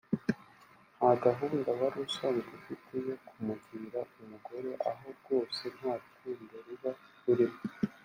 nta 0.97 1.11
gahunda 1.25 1.69
wari 1.79 1.97
usanzwe 2.07 2.49
ufite 2.59 2.93
yo 3.07 3.15
kumugira 3.25 3.99
umugore 4.21 4.71
aho 4.89 5.07
rwose 5.19 5.63
nta 5.77 5.93
rukundo 6.03 6.53
ruba 6.67 6.91
rurimo 7.25 7.59